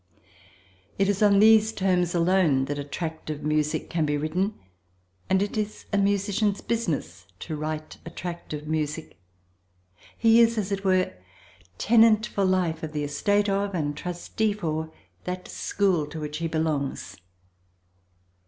It 0.97 1.07
is 1.07 1.21
on 1.21 1.37
these 1.37 1.71
terms 1.71 2.15
alone 2.15 2.65
that 2.65 2.79
attractive 2.79 3.43
music 3.43 3.87
can 3.87 4.03
be 4.03 4.17
written, 4.17 4.55
and 5.29 5.43
it 5.43 5.55
is 5.57 5.85
a 5.93 5.99
musician's 5.99 6.59
business 6.59 7.27
to 7.41 7.55
write 7.55 7.99
attractive 8.03 8.65
music. 8.65 9.19
He 10.17 10.39
is, 10.41 10.57
as 10.57 10.71
it 10.71 10.83
were, 10.83 11.13
tenant 11.77 12.25
for 12.25 12.43
life 12.45 12.81
of 12.81 12.93
the 12.93 13.03
estate 13.03 13.47
of 13.47 13.75
and 13.75 13.95
trustee 13.95 14.53
for 14.53 14.91
that 15.25 15.47
school 15.47 16.07
to 16.07 16.19
which 16.19 16.39
he 16.39 16.47
belongs. 16.47 17.17